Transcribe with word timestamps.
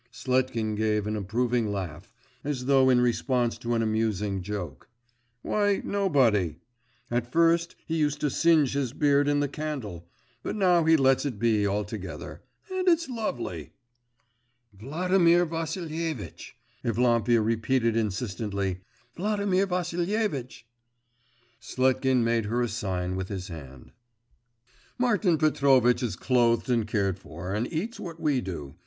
Sletkin 0.11 0.73
gave 0.75 1.05
an 1.05 1.15
approving 1.15 1.71
laugh, 1.71 2.11
as 2.43 2.65
though 2.65 2.89
in 2.89 3.01
response 3.01 3.55
to 3.59 3.75
an 3.75 3.83
amusing 3.83 4.41
joke. 4.41 4.89
'Why, 5.43 5.83
nobody. 5.85 6.55
At 7.11 7.31
first 7.31 7.75
he 7.85 7.97
used 7.97 8.19
to 8.21 8.31
singe 8.31 8.73
his 8.73 8.93
beard 8.93 9.27
in 9.27 9.41
the 9.41 9.47
candle 9.47 10.07
but 10.41 10.55
now 10.55 10.85
he 10.85 10.97
lets 10.97 11.23
it 11.23 11.37
be 11.37 11.67
altogether. 11.67 12.41
And 12.73 12.87
it's 12.87 13.09
lovely!' 13.09 13.73
'Vladimir 14.73 15.45
Vassilievitch!' 15.45 16.55
Evlampia 16.83 17.39
repeated 17.45 17.95
insistently: 17.95 18.79
'Vladimir 19.15 19.67
Vassilievitch!' 19.67 20.65
Sletkin 21.61 22.23
made 22.23 22.45
her 22.45 22.63
a 22.63 22.67
sign 22.69 23.15
with 23.15 23.27
his 23.27 23.49
hand. 23.49 23.91
'Martin 24.97 25.37
Petrovitch 25.37 26.01
is 26.01 26.15
clothed 26.15 26.71
and 26.71 26.87
cared 26.87 27.19
for, 27.19 27.53
and 27.53 27.71
eats 27.71 27.99
what 27.99 28.19
we 28.19 28.41
do. 28.41 28.73